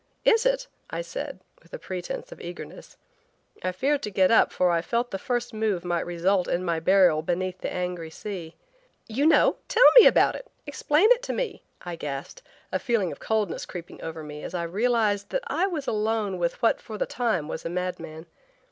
"Is 0.25 0.47
it?" 0.47 0.65
I 0.89 1.01
said, 1.03 1.41
with 1.61 1.73
a 1.75 1.77
pretense 1.77 2.31
of 2.31 2.41
eagerness. 2.41 2.97
I 3.61 3.71
feared 3.71 4.01
to 4.01 4.09
get 4.09 4.31
up 4.31 4.51
for 4.51 4.71
I 4.71 4.81
felt 4.81 5.11
the 5.11 5.19
first 5.19 5.53
move 5.53 5.85
might 5.85 6.07
result 6.07 6.47
in 6.47 6.65
my 6.65 6.79
burial 6.79 7.21
beneath 7.21 7.61
the 7.61 7.71
angry 7.71 8.09
sea. 8.09 8.55
"You 9.07 9.27
know, 9.27 9.57
tell 9.67 9.85
me 9.99 10.07
about 10.07 10.33
it. 10.33 10.49
Explain 10.65 11.11
it 11.11 11.21
to 11.21 11.33
me," 11.33 11.61
I 11.83 11.97
gasped, 11.97 12.41
a 12.71 12.79
feeling 12.79 13.11
of 13.11 13.19
coldness 13.19 13.67
creeping 13.67 14.01
over 14.01 14.23
me 14.23 14.41
as 14.41 14.55
I 14.55 14.63
realized 14.63 15.29
that 15.29 15.43
I 15.45 15.67
was 15.67 15.85
alone 15.85 16.39
with 16.39 16.59
what 16.63 16.81
for 16.81 16.97
the 16.97 17.05
time 17.05 17.47
was 17.47 17.63
a 17.63 17.69
mad 17.69 17.99
man. 17.99 18.25